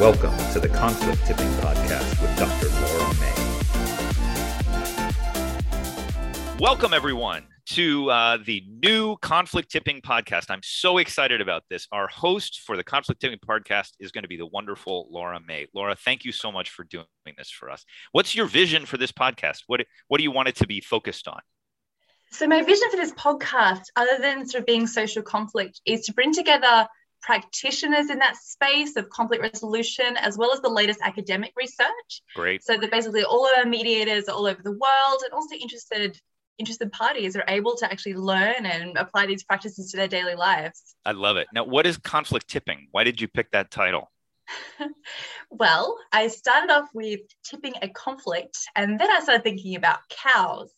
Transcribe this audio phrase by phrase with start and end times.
[0.00, 2.68] Welcome to the Conflict Tipping Podcast with Dr.
[2.80, 3.32] Laura May.
[6.58, 10.46] Welcome, everyone, to uh, the new Conflict Tipping Podcast.
[10.50, 11.86] I'm so excited about this.
[11.92, 15.68] Our host for the Conflict Tipping Podcast is going to be the wonderful Laura May.
[15.74, 17.06] Laura, thank you so much for doing
[17.38, 17.84] this for us.
[18.10, 19.58] What's your vision for this podcast?
[19.68, 21.38] What, what do you want it to be focused on?
[22.32, 26.12] So, my vision for this podcast, other than sort of being social conflict, is to
[26.12, 26.88] bring together
[27.24, 32.22] practitioners in that space of conflict resolution, as well as the latest academic research.
[32.34, 32.62] Great.
[32.62, 36.20] So that basically all of our mediators all over the world and also interested
[36.56, 40.94] interested parties are able to actually learn and apply these practices to their daily lives.
[41.04, 41.48] I love it.
[41.52, 42.86] Now, what is conflict tipping?
[42.92, 44.12] Why did you pick that title?
[45.50, 50.70] well, I started off with tipping a conflict, and then I started thinking about cows.